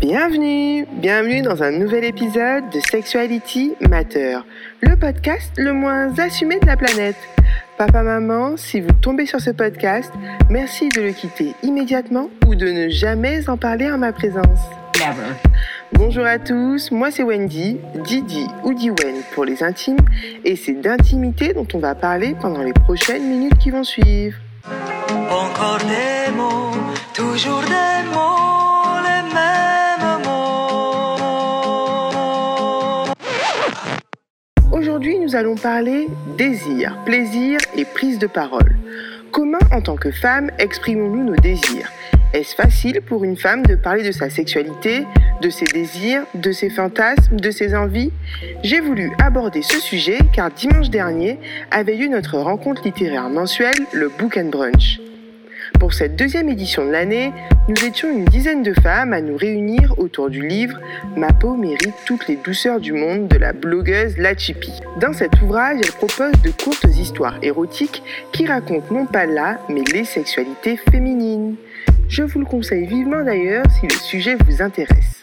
[0.00, 4.38] Bienvenue, bienvenue dans un nouvel épisode de Sexuality Matter,
[4.80, 7.18] le podcast le moins assumé de la planète.
[7.76, 10.10] Papa, maman, si vous tombez sur ce podcast,
[10.48, 14.60] merci de le quitter immédiatement ou de ne jamais en parler en ma présence.
[14.94, 15.34] Never.
[15.92, 20.00] Bonjour à tous, moi c'est Wendy, Didi ou Diwen pour les intimes,
[20.46, 24.38] et c'est d'intimité dont on va parler pendant les prochaines minutes qui vont suivre.
[25.30, 26.70] Encore des mots,
[27.12, 27.79] toujours des
[34.80, 36.06] Aujourd'hui, nous allons parler
[36.38, 38.76] désir, plaisir et prise de parole.
[39.30, 41.92] Comment, en tant que femme, exprimons-nous nos désirs?
[42.32, 45.04] Est-ce facile pour une femme de parler de sa sexualité,
[45.42, 48.10] de ses désirs, de ses fantasmes, de ses envies?
[48.62, 51.38] J'ai voulu aborder ce sujet car dimanche dernier
[51.70, 54.98] avait lieu notre rencontre littéraire mensuelle, le Book and Brunch.
[55.80, 57.32] Pour cette deuxième édition de l'année,
[57.66, 60.78] nous étions une dizaine de femmes à nous réunir autour du livre
[61.16, 64.74] Ma peau mérite toutes les douceurs du monde de la blogueuse La Chippy.
[65.00, 69.82] Dans cet ouvrage, elle propose de courtes histoires érotiques qui racontent non pas la, mais
[69.90, 71.56] les sexualités féminines.
[72.10, 75.19] Je vous le conseille vivement d'ailleurs si le sujet vous intéresse.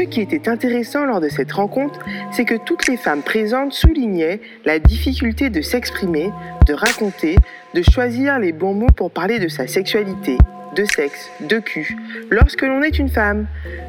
[0.00, 2.00] Ce qui était intéressant lors de cette rencontre,
[2.32, 6.30] c'est que toutes les femmes présentes soulignaient la difficulté de s'exprimer,
[6.66, 7.36] de raconter,
[7.74, 10.38] de choisir les bons mots pour parler de sa sexualité,
[10.74, 11.98] de sexe, de cul,
[12.30, 13.46] lorsque l'on est une femme.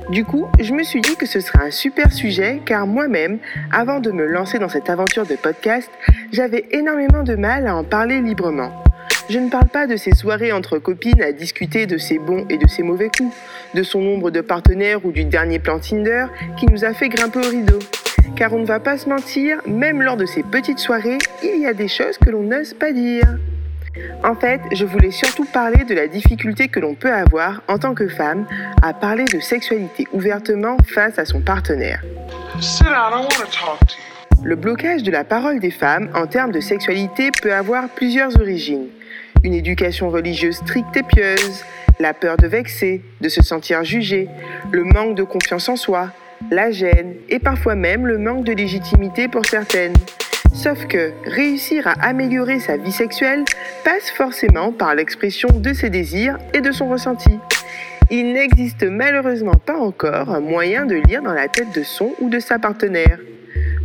[0.09, 3.39] Du coup, je me suis dit que ce serait un super sujet car moi-même,
[3.71, 5.89] avant de me lancer dans cette aventure de podcast,
[6.33, 8.80] j'avais énormément de mal à en parler librement.
[9.29, 12.57] Je ne parle pas de ces soirées entre copines à discuter de ses bons et
[12.57, 13.33] de ses mauvais coups,
[13.73, 16.25] de son nombre de partenaires ou du dernier plan Tinder
[16.57, 17.79] qui nous a fait grimper au rideau.
[18.35, 21.65] Car on ne va pas se mentir, même lors de ces petites soirées, il y
[21.65, 23.37] a des choses que l'on n'ose pas dire.
[24.23, 27.93] En fait, je voulais surtout parler de la difficulté que l'on peut avoir en tant
[27.93, 28.45] que femme
[28.81, 32.01] à parler de sexualité ouvertement face à son partenaire.
[32.59, 34.11] Sit down, I want to talk to you.
[34.43, 38.87] Le blocage de la parole des femmes en termes de sexualité peut avoir plusieurs origines.
[39.43, 41.63] Une éducation religieuse stricte et pieuse,
[41.99, 44.27] la peur de vexer, de se sentir jugé,
[44.71, 46.11] le manque de confiance en soi,
[46.51, 49.95] la gêne et parfois même le manque de légitimité pour certaines.
[50.53, 53.43] Sauf que réussir à améliorer sa vie sexuelle
[53.83, 57.39] passe forcément par l'expression de ses désirs et de son ressenti.
[58.11, 62.29] Il n'existe malheureusement pas encore un moyen de lire dans la tête de son ou
[62.29, 63.17] de sa partenaire.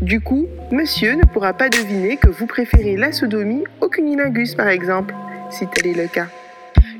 [0.02, 4.68] Du coup, monsieur ne pourra pas deviner que vous préférez la sodomie au cunilingus par
[4.68, 5.14] exemple,
[5.50, 6.26] si tel est le cas.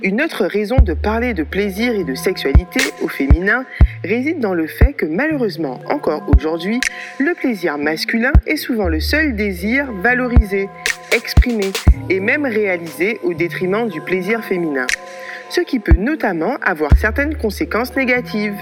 [0.02, 3.64] Une autre raison de parler de plaisir et de sexualité au féminin
[4.04, 6.80] réside dans le fait que malheureusement encore aujourd'hui,
[7.18, 10.68] le plaisir masculin est souvent le seul désir valorisé,
[11.12, 11.72] exprimé
[12.10, 14.86] et même réalisé au détriment du plaisir féminin.
[15.48, 18.60] Ce qui peut notamment avoir certaines conséquences négatives.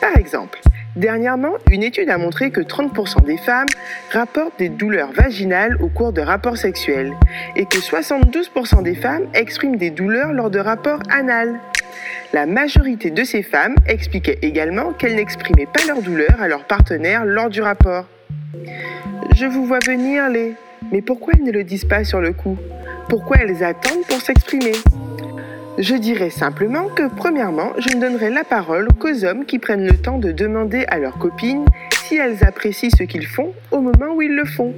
[0.00, 0.60] Par exemple,
[0.98, 3.68] Dernièrement, une étude a montré que 30% des femmes
[4.10, 7.12] rapportent des douleurs vaginales au cours de rapports sexuels
[7.54, 11.60] et que 72% des femmes expriment des douleurs lors de rapports anal.
[12.32, 17.24] La majorité de ces femmes expliquaient également qu'elles n'exprimaient pas leur douleur à leur partenaire
[17.24, 18.06] lors du rapport.
[19.36, 20.54] Je vous vois venir les...
[20.90, 22.58] Mais pourquoi elles ne le disent pas sur le coup?
[23.08, 24.72] Pourquoi elles attendent pour s'exprimer?
[25.78, 29.96] Je dirais simplement que premièrement, je ne donnerai la parole qu'aux hommes qui prennent le
[29.96, 31.64] temps de demander à leurs copines
[32.04, 34.74] si elles apprécient ce qu'ils font au moment où ils le font.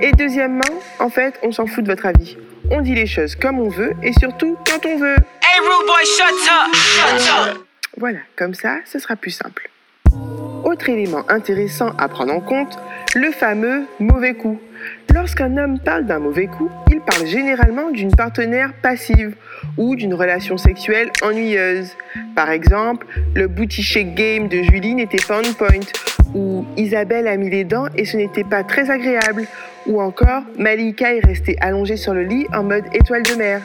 [0.00, 0.62] Et deuxièmement,
[1.00, 2.36] en fait, on s'en fout de votre avis.
[2.70, 5.16] On dit les choses comme on veut et surtout quand on veut.
[5.16, 6.74] Hey, rude boy, shut up!
[6.74, 7.66] Shut up!
[7.96, 9.68] Voilà, comme ça, ce sera plus simple.
[10.66, 12.76] Autre élément intéressant à prendre en compte,
[13.14, 14.58] le fameux mauvais coup.
[15.14, 19.36] Lorsqu'un homme parle d'un mauvais coup, il parle généralement d'une partenaire passive
[19.78, 21.96] ou d'une relation sexuelle ennuyeuse.
[22.34, 23.06] Par exemple,
[23.36, 23.82] le booty
[24.16, 25.86] game de Julie n'était pas on point,
[26.34, 29.46] ou Isabelle a mis les dents et ce n'était pas très agréable,
[29.86, 33.62] ou encore Malika est restée allongée sur le lit en mode étoile de mer.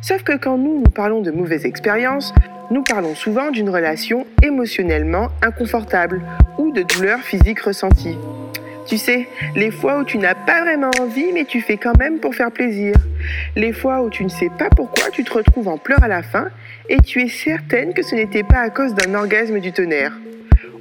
[0.00, 2.32] Sauf que quand nous, nous parlons de mauvaises expériences,
[2.70, 6.22] nous parlons souvent d'une relation émotionnellement inconfortable
[6.58, 8.16] ou de douleurs physiques ressenties.
[8.86, 12.18] Tu sais, les fois où tu n'as pas vraiment envie, mais tu fais quand même
[12.18, 12.94] pour faire plaisir.
[13.56, 16.22] Les fois où tu ne sais pas pourquoi tu te retrouves en pleurs à la
[16.22, 16.48] fin
[16.90, 20.12] et tu es certaine que ce n'était pas à cause d'un orgasme du tonnerre.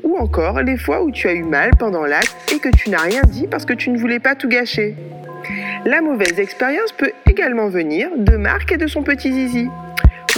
[0.03, 3.01] Ou encore les fois où tu as eu mal pendant l'acte et que tu n'as
[3.01, 4.95] rien dit parce que tu ne voulais pas tout gâcher.
[5.85, 9.69] La mauvaise expérience peut également venir de Marc et de son petit zizi.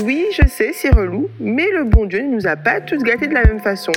[0.03, 3.27] Oui, je sais, c'est relou, mais le bon Dieu ne nous a pas tous gâtés
[3.27, 3.94] de la même façon.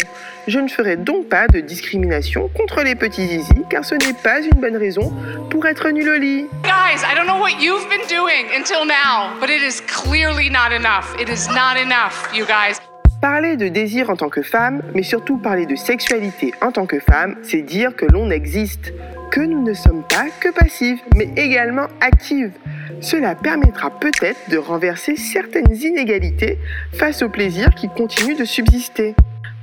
[0.46, 4.40] Je ne ferai donc pas de discrimination contre les petits zizi, car ce n'est pas
[4.40, 5.12] une bonne raison
[5.50, 6.46] pour être nul au lit.
[6.62, 10.72] Guys, I don't know what you've been doing until now, but it is clearly not
[10.72, 11.16] enough.
[11.20, 12.78] It is not enough, you guys.
[13.20, 17.00] Parler de désir en tant que femme, mais surtout parler de sexualité en tant que
[17.00, 18.92] femme, c'est dire que l'on existe,
[19.32, 22.52] que nous ne sommes pas que passives, mais également actives.
[23.00, 26.58] Cela permettra peut-être de renverser certaines inégalités
[26.92, 29.14] face au plaisir qui continue de subsister.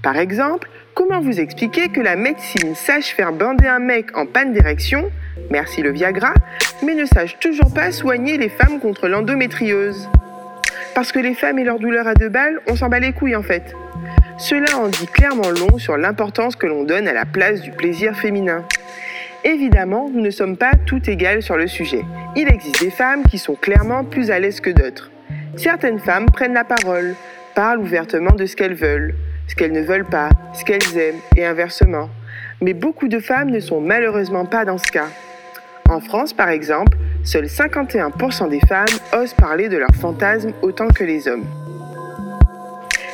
[0.01, 4.53] Par exemple, comment vous expliquer que la médecine sache faire bander un mec en panne
[4.53, 5.11] d'érection,
[5.49, 6.33] merci le Viagra,
[6.83, 10.09] mais ne sache toujours pas soigner les femmes contre l'endométriose
[10.93, 13.35] Parce que les femmes et leurs douleurs à deux balles, on s'en bat les couilles
[13.35, 13.75] en fait.
[14.37, 18.15] Cela en dit clairement long sur l'importance que l'on donne à la place du plaisir
[18.15, 18.65] féminin.
[19.47, 22.01] Évidemment, nous ne sommes pas toutes égales sur le sujet.
[22.35, 25.11] Il existe des femmes qui sont clairement plus à l'aise que d'autres.
[25.55, 27.13] Certaines femmes prennent la parole,
[27.53, 29.13] parlent ouvertement de ce qu'elles veulent,
[29.47, 32.09] ce qu'elles ne veulent pas, ce qu'elles aiment, et inversement.
[32.59, 35.09] Mais beaucoup de femmes ne sont malheureusement pas dans ce cas.
[35.89, 41.03] En France, par exemple, seuls 51% des femmes osent parler de leurs fantasmes autant que
[41.03, 41.45] les hommes.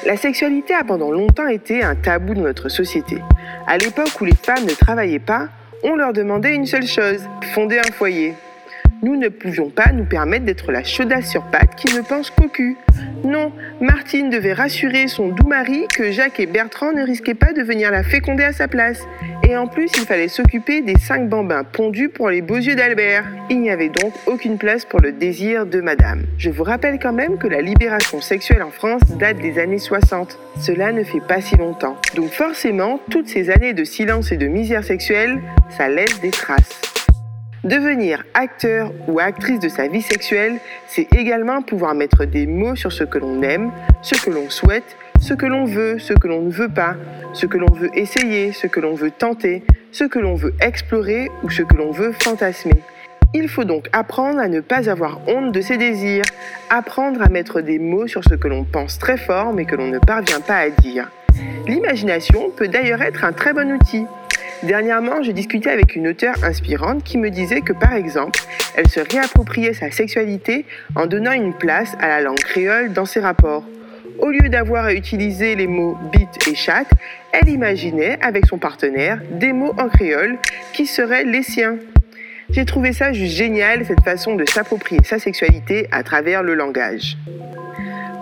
[0.05, 3.17] La sexualité a pendant longtemps été un tabou dans notre société.
[3.67, 5.49] À l'époque où les femmes ne travaillaient pas,
[5.83, 8.35] on leur demandait une seule chose, fonder un foyer.
[9.03, 12.47] Nous ne pouvions pas nous permettre d'être la chaudasse sur pattes qui ne pense qu'au
[12.47, 12.77] cul.
[13.23, 17.61] Non, Martine devait rassurer son doux mari que Jacques et Bertrand ne risquaient pas de
[17.61, 19.07] venir la féconder à sa place.
[19.43, 23.25] Et en plus, il fallait s'occuper des cinq bambins pondus pour les beaux yeux d'Albert.
[23.49, 26.23] Il n'y avait donc aucune place pour le désir de madame.
[26.37, 30.37] Je vous rappelle quand même que la libération sexuelle en France date des années 60.
[30.59, 31.97] Cela ne fait pas si longtemps.
[32.15, 36.90] Donc forcément, toutes ces années de silence et de misère sexuelle, ça laisse des traces.
[37.63, 42.91] Devenir acteur ou actrice de sa vie sexuelle, c'est également pouvoir mettre des mots sur
[42.91, 43.71] ce que l'on aime,
[44.01, 46.95] ce que l'on souhaite, ce que l'on veut, ce que l'on ne veut pas,
[47.33, 51.29] ce que l'on veut essayer, ce que l'on veut tenter, ce que l'on veut explorer
[51.43, 52.81] ou ce que l'on veut fantasmer.
[53.35, 56.25] Il faut donc apprendre à ne pas avoir honte de ses désirs,
[56.71, 59.87] apprendre à mettre des mots sur ce que l'on pense très fort mais que l'on
[59.87, 61.11] ne parvient pas à dire.
[61.67, 64.05] L'imagination peut d'ailleurs être un très bon outil.
[64.63, 68.39] Dernièrement, j'ai discuté avec une auteure inspirante qui me disait que par exemple,
[68.75, 70.65] elle se réappropriait sa sexualité
[70.95, 73.65] en donnant une place à la langue créole dans ses rapports.
[74.19, 76.85] Au lieu d'avoir à utiliser les mots bite et chat,
[77.31, 80.37] elle imaginait avec son partenaire des mots en créole
[80.73, 81.77] qui seraient les siens.
[82.51, 87.17] J'ai trouvé ça juste génial, cette façon de s'approprier sa sexualité à travers le langage.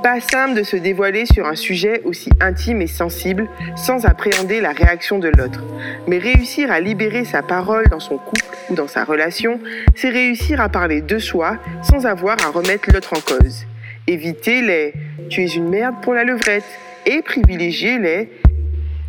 [0.01, 4.72] Pas simple de se dévoiler sur un sujet aussi intime et sensible sans appréhender la
[4.72, 5.62] réaction de l'autre.
[6.07, 9.60] Mais réussir à libérer sa parole dans son couple ou dans sa relation,
[9.96, 13.66] c'est réussir à parler de soi sans avoir à remettre l'autre en cause.
[14.07, 14.94] Éviter les
[15.30, 16.63] tu es une merde pour la levrette
[17.06, 18.30] et privilégier les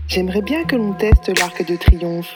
[0.08, 2.34] J'aimerais bien que l'on teste l'arc de triomphe.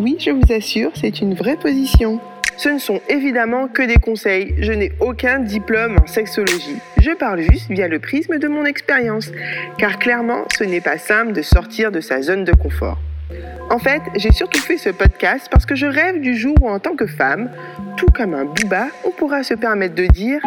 [0.00, 2.20] Oui, je vous assure, c'est une vraie position.
[2.56, 6.78] Ce ne sont évidemment que des conseils, je n'ai aucun diplôme en sexologie.
[7.00, 9.30] Je parle juste via le prisme de mon expérience,
[9.78, 12.98] car clairement, ce n'est pas simple de sortir de sa zone de confort.
[13.70, 16.78] En fait, j'ai surtout fait ce podcast parce que je rêve du jour où en
[16.78, 17.50] tant que femme,
[17.96, 20.40] tout comme un booba, on pourra se permettre de dire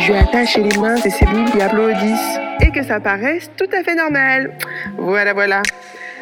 [0.00, 3.82] je vais attacher les mains des cellules qui applaudissent et que ça paraisse tout à
[3.82, 4.52] fait normal.
[4.98, 5.62] Voilà, voilà.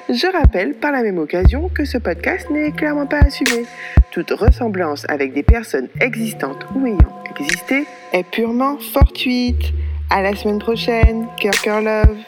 [0.08, 3.64] Je rappelle par la même occasion que ce podcast n'est clairement pas assumé.
[4.12, 9.72] Toute ressemblance avec des personnes existantes ou ayant existé est purement fortuite.
[10.10, 11.26] À la semaine prochaine.
[11.40, 12.18] Cœur, cœur, love.